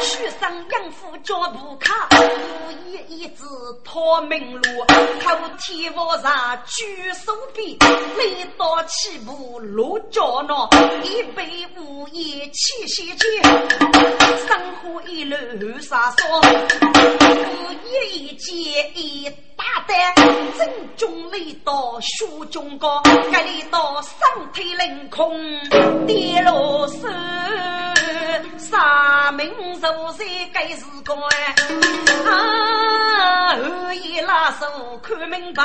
[0.00, 2.08] 学生养父脚不卡。
[2.10, 3.44] 故意一直
[3.84, 4.62] 讨明路，
[5.20, 10.68] 头天晚上举手臂，来到起步落脚脑，
[11.02, 12.06] 一杯午
[12.36, 13.26] 夜七夕节，
[14.46, 15.36] 生活一路
[15.80, 16.40] 杀烧，
[16.82, 18.52] 故意一件
[18.94, 20.14] 一大单，
[20.58, 20.68] 正
[20.98, 23.00] 中来到书中高，
[23.32, 24.12] 该来到身
[24.52, 25.34] 体凌空
[26.06, 27.08] 跌落手。
[28.58, 31.18] 杀命受在该是官，
[32.26, 35.62] 啊，后一拉手看明白，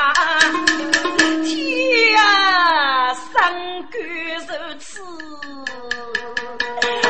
[1.44, 3.52] 天啊，三
[3.90, 4.02] 官
[4.48, 5.02] 如此，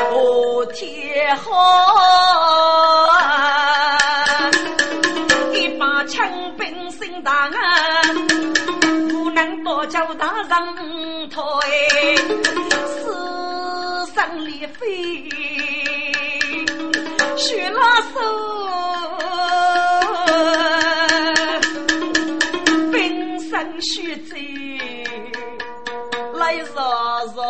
[0.10, 1.52] 哦天好，
[5.54, 6.28] 一把枪
[6.58, 7.52] 兵心大啊，
[9.10, 10.49] 不能多叫大人
[11.30, 11.39] 退，
[12.88, 13.16] 死
[14.14, 15.30] 生离非。
[17.38, 18.20] 许拉手，
[22.91, 24.36] 冰山雪走
[26.34, 26.66] 来绕
[27.36, 27.41] 绕，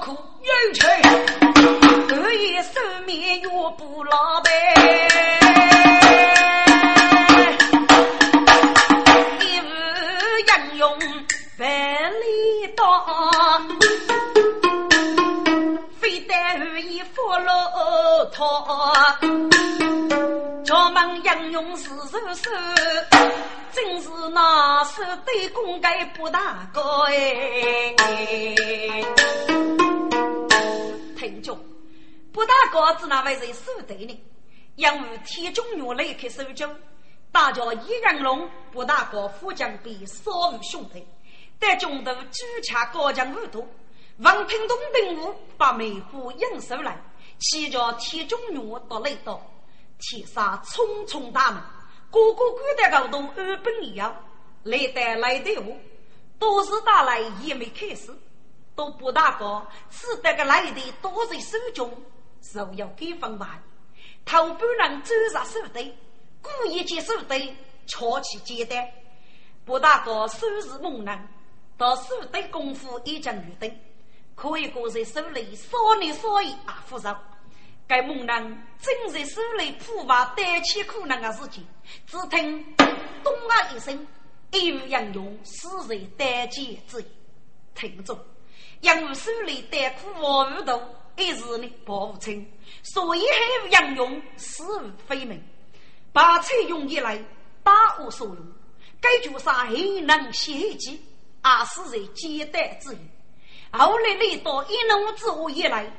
[0.00, 0.86] 苦，有趣，
[2.14, 4.50] 二爷寿命越不老白。
[16.00, 16.34] 非得
[16.80, 17.52] 已佛罗
[18.32, 18.92] 陀，
[20.64, 22.50] 叫门应用是如是，
[23.72, 27.94] 真是那是对公该不大哥哎。
[31.18, 31.58] 听众，
[32.32, 34.24] 不大哥只那位是守对呢，
[34.76, 36.68] 因为天中原来开守军，
[37.32, 41.04] 大家一人龙，不大哥副将比所有兄弟。
[41.58, 43.66] 在中途举洽高将五度，
[44.18, 47.02] 王平东等武把梅花引出来，
[47.40, 49.44] 骑着铁中原到雷道，
[49.98, 51.60] 铁杀匆匆大门，
[52.12, 54.14] 个个古代高度二本一样，
[54.62, 55.76] 来得来队伍，
[56.38, 58.16] 都是打来也没开始，
[58.78, 61.90] 都不大高，只得个来的多在手中，
[62.40, 63.60] 手要给分完，
[64.24, 65.96] 头不能走上手的，
[66.40, 67.56] 故意接手队
[67.88, 68.88] 抄起简单。
[69.64, 71.28] 不大哥手持猛男，
[71.76, 73.76] 到手队功夫已经预定，
[74.36, 77.12] 可以过在手里少年少爷啊扶手。
[77.88, 78.40] 该猛男
[78.80, 81.66] 正在手里铺把胆怯苦难的事情，
[82.06, 84.06] 只听咚啊一声，
[84.52, 87.06] 一语杨勇死在胆怯之一。
[87.74, 88.16] 听众，
[88.82, 90.80] 杨勇手里胆苦无无度，
[91.16, 92.48] 一时呢保不清，
[92.82, 95.42] 所以还杨勇死无非命，
[96.12, 97.22] 把菜用起来
[97.62, 98.36] 大无所用。
[99.00, 99.70] 该局上还
[100.02, 102.98] 能写记，也是在简单之余。
[103.70, 105.92] 后来雷道一怒之下一来，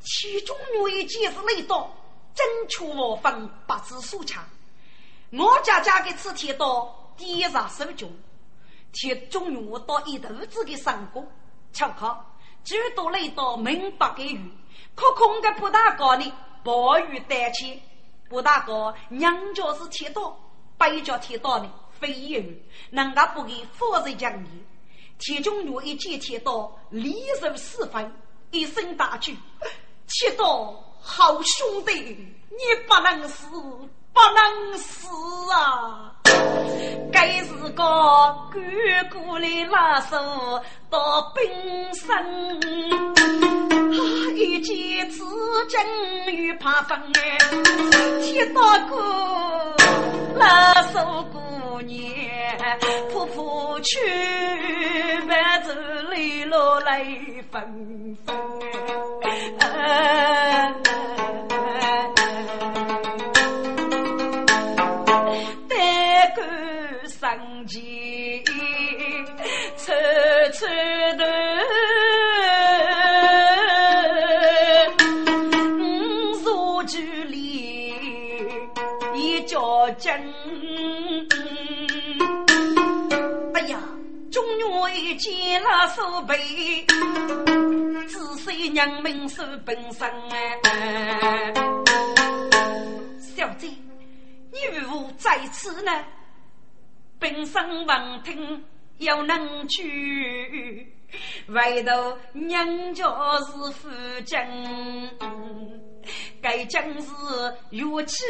[0.00, 1.92] 其中有一件是雷道
[2.34, 4.44] 真出我方不知所强。
[5.32, 8.10] 我家家的此铁刀点上手中，
[8.92, 11.24] 铁中用到一肚子的伤过，
[11.76, 12.24] 巧克，
[12.64, 14.50] 诸多雷道明白给予，
[14.94, 16.32] 可空的不大高呢，
[16.64, 17.82] 暴雨带起，
[18.30, 20.34] 不大高娘家是铁刀，
[20.78, 21.70] 北家铁刀呢。
[21.98, 22.34] 非议，
[22.90, 24.48] 人家不给放在讲义。
[25.18, 28.10] 铁中女一见铁刀，立手四分，
[28.50, 29.32] 一声大叫
[30.08, 33.46] ：“铁刀好兄弟，你不能死，
[34.16, 35.06] 不能死
[35.52, 36.10] 啊！”
[37.12, 37.84] 该是个
[38.50, 40.16] 干过的拉手
[40.88, 41.44] 到冰
[41.94, 42.24] 山，
[44.34, 45.22] 一见此
[45.68, 45.78] 景
[46.46, 47.38] 又怕风哎，
[48.22, 49.76] 铁刀哥
[50.36, 50.98] 拉手
[51.32, 51.38] 哥。
[51.82, 52.78] 年
[53.12, 54.00] 婆婆去，
[55.28, 55.74] 万子
[56.10, 58.34] 泪落泪纷纷。
[59.58, 60.74] 单
[67.26, 67.82] 干生前，
[69.76, 69.90] 处
[70.52, 70.64] 处
[75.80, 77.92] 五座距离，
[79.16, 79.42] 一
[85.16, 86.86] 见了手背，
[88.06, 91.52] 只是娘们是本身哎。
[93.18, 93.66] 小姐，
[94.52, 95.90] 你如何在此呢？
[97.18, 98.64] 本身闻听
[98.98, 100.92] 又能去，
[101.48, 103.04] 外头娘家
[103.40, 103.88] 是夫
[104.24, 104.38] 君，
[106.42, 107.08] 该将是
[107.70, 108.24] 玉妻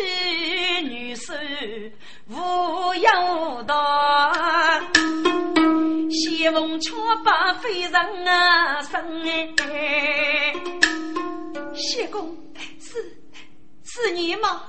[0.84, 1.93] 女婿，
[2.28, 4.32] 无有道。
[6.09, 6.93] 西风却
[7.24, 7.93] 把飞人
[8.28, 9.22] 啊生
[9.59, 10.55] 哎，
[11.74, 12.37] 谢公
[12.78, 13.18] 是
[13.84, 14.62] 是你吗？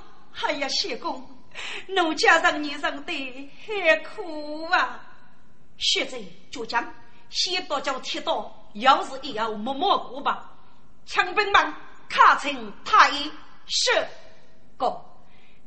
[0.44, 1.24] 哎呀，谢公，
[1.90, 5.00] 奴家让你让得很苦啊！
[5.78, 6.94] 现在就讲，
[7.30, 10.52] 先到叫铁刀，要是也要默默过吧。
[11.06, 11.74] 枪兵们，
[12.10, 13.32] 卡称太医
[13.68, 13.92] 是
[14.78, 15.06] 个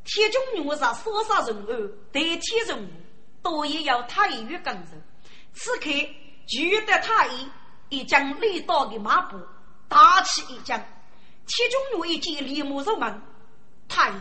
[0.03, 2.89] 铁中女上所杀人物，代替人物，
[3.41, 5.03] 都也要太医与更人。
[5.53, 5.89] 此刻，
[6.47, 7.49] 举得太医
[7.89, 9.39] 已将雷刀的马步
[9.87, 10.79] 打起一将，
[11.45, 13.21] 其中有一件立马入门。
[13.87, 14.13] 太医，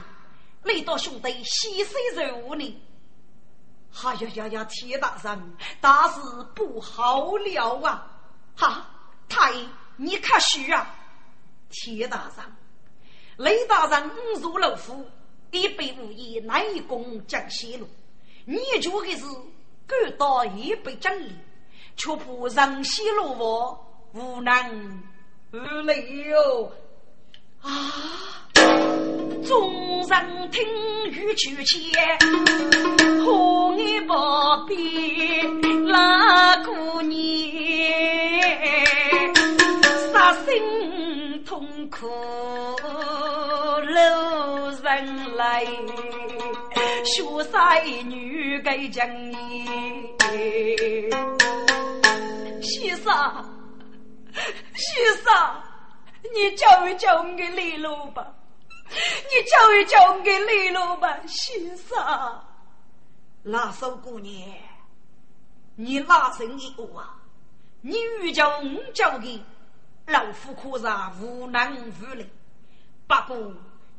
[0.65, 2.83] 雷大兄弟牺牲人物呢？
[4.05, 4.65] 哎呀呀呀！
[4.67, 6.21] 铁大人，大事
[6.55, 8.07] 不好了啊！
[8.55, 8.87] 哈，
[9.29, 10.95] 太医，你可虚啊！
[11.71, 12.47] 铁大人，
[13.37, 15.05] 雷大人误入老虎，
[15.51, 17.89] 一辈无义，难以攻江西路。
[18.45, 19.25] 你做的是？
[19.87, 21.37] 赶到一被真理，
[21.97, 23.79] 却怕人心落网，
[24.13, 25.03] 无能
[25.51, 26.73] 为力哟！
[27.61, 28.49] 啊！
[29.47, 30.63] 众人听
[31.11, 32.19] 雨去前，
[33.25, 34.13] 何以不
[34.67, 34.75] 必
[35.87, 39.33] 那过年？
[40.13, 42.07] 杀心痛苦
[43.83, 43.91] 路
[44.83, 45.65] 人来。
[47.03, 47.23] 学
[47.85, 49.35] 一女给讲你，
[52.63, 53.11] 先生，
[54.75, 55.33] 先生，
[56.35, 58.27] 你教一教我们李路吧，
[58.91, 62.43] 你教一教我们李路吧，先生。
[63.43, 64.49] 那首姑娘，
[65.77, 67.17] 你拉声一个啊？
[67.81, 69.45] 你欲教我教的，
[70.07, 70.87] 老夫可是
[71.21, 72.27] 无能无力，
[73.07, 73.53] 不过。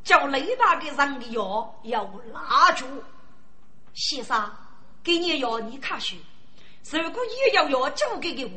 [0.04, 2.88] 叫雷大的人的药要拉住，
[3.94, 4.52] 先生，
[5.04, 6.16] 给你药你看书。
[6.92, 8.52] 如果你要药交给给我，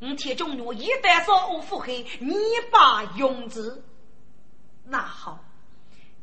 [0.00, 2.34] 你铁中药一旦遭我腹黑，你
[2.72, 3.80] 把用之。
[4.82, 5.38] 那好，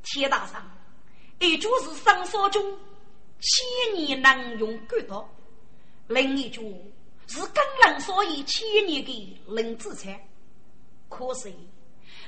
[0.05, 2.63] 铁大人，一句是生烧中
[3.41, 5.29] 千年能用管道，
[6.07, 6.61] 另一句
[7.27, 10.25] 是更能所以千年的灵子菜。
[11.09, 11.51] 可是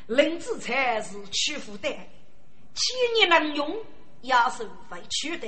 [0.07, 1.91] 灵子菜是取负担。
[1.91, 3.75] 千年能用，
[4.21, 5.47] 也是委屈的。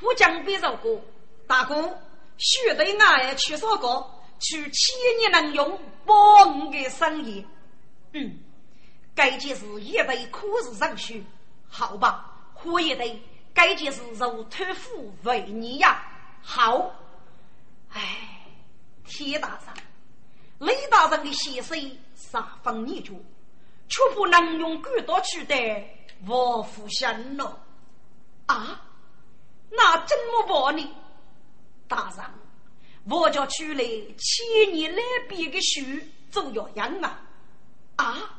[0.00, 1.00] 胡江边说过
[1.46, 1.98] ：“大哥，
[2.38, 4.10] 学得俺去啥个？
[4.38, 7.44] 取千年能用帮的生意。”
[8.14, 8.38] 嗯，
[9.14, 11.24] 该件事也得苦日上去，
[11.68, 12.30] 好吧？
[12.64, 16.02] 我也得该件事如托付为你呀，
[16.42, 16.90] 好。
[17.90, 18.46] 哎，
[19.04, 19.84] 铁大人，
[20.58, 23.24] 雷大人的先生三分泥足，
[23.88, 25.86] 却不能用更多取代
[26.26, 27.58] 我父先了。
[28.46, 28.82] 啊，
[29.70, 30.90] 那怎么办呢？
[31.86, 32.24] 大人，
[33.04, 33.84] 我家取来
[34.18, 35.82] 千年来笔的书
[36.30, 37.20] 做药样啊！
[37.96, 38.38] 啊，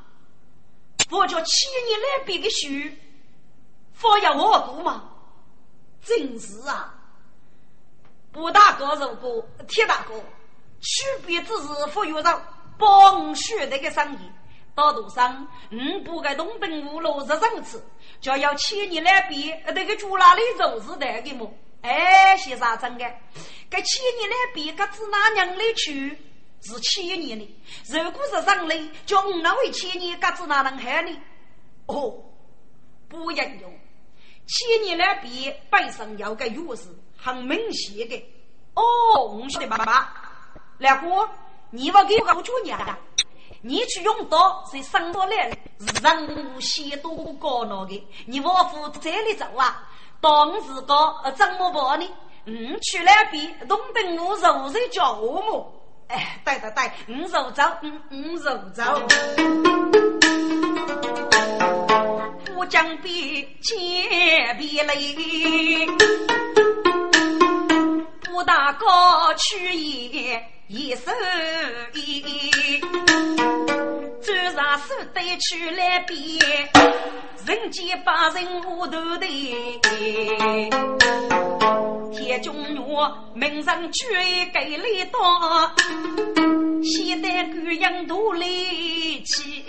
[1.12, 2.68] 我叫千年来笔的书，
[3.94, 5.12] 放要我读吗？
[6.04, 6.94] 真是啊！
[8.32, 10.14] 不大哥，如果铁大哥，
[10.82, 12.42] 区别只是服务上
[12.78, 14.20] 帮学那个生意。
[14.76, 17.82] 道路上，五不个东奔五路日上次，
[18.20, 21.50] 就要千年来比那个猪哪里肉是带的么？
[21.82, 23.06] 哎，先生真的，
[23.70, 26.20] 该千年来比，个子哪娘来去
[26.66, 27.62] 是千年的。
[27.88, 31.20] 如果是上来，叫我那位千年，个子哪能害你？
[31.86, 32.16] 哦，
[33.08, 33.80] 不应用。
[34.48, 36.84] 千年来比，本身有个优势。
[37.18, 38.24] 很明显的，
[38.76, 40.14] 哦，我晓得爸爸，
[40.78, 41.28] 老哥，
[41.72, 43.00] 你不给我个主意啊？
[43.62, 45.50] 你去用刀是生多来，
[46.04, 49.90] 人无先多高那个，你我夫这里走啊？
[50.22, 52.08] 当自个怎么办呢？
[52.46, 55.75] 嗯，去那边东北我肉肉叫我么？
[56.08, 59.02] 哎，对对对，嗯，肉走，嗯嗯，肉走。
[62.46, 63.14] 不江边
[63.62, 64.94] 见边来。
[68.32, 71.12] 武大高去也一手
[71.94, 72.80] 一，
[74.22, 76.40] 走上手对去来比，
[77.46, 79.28] 人见把人无头的。
[82.12, 82.80] 铁中女
[83.34, 84.04] 名人举
[84.52, 85.72] 给来当，
[86.84, 89.64] 现代姑娘多力气，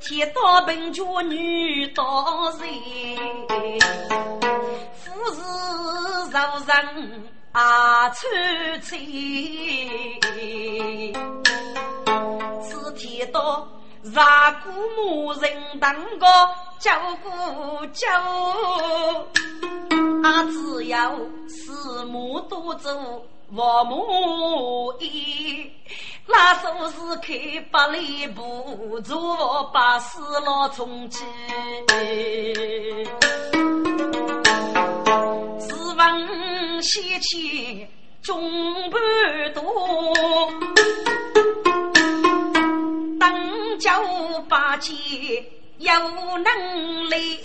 [0.00, 2.68] 铁刀本脚女刀人。
[5.04, 5.40] 不是
[6.30, 6.76] 受人
[7.52, 8.26] 啊出
[8.82, 8.88] 气，
[12.62, 13.66] 此天道
[14.02, 16.26] 杀古母人当个
[16.78, 16.90] 救
[17.22, 18.06] 姑救，
[20.22, 21.14] 啊只要
[21.46, 22.94] 四母多做
[23.54, 25.70] 父母一，
[26.26, 31.22] 那说是开百里步，做把死老充饥。
[36.00, 37.86] 闻先前
[38.22, 38.40] 中
[38.90, 38.98] 半
[39.52, 39.62] 多，
[43.20, 44.02] 等叫
[44.48, 44.94] 八戒
[45.76, 45.92] 有
[46.38, 47.38] 能力。